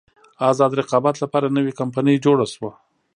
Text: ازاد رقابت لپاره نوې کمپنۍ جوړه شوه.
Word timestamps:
ازاد 0.49 0.71
رقابت 0.79 1.15
لپاره 1.23 1.47
نوې 1.57 1.73
کمپنۍ 1.79 2.15
جوړه 2.25 2.45
شوه. 2.53 2.71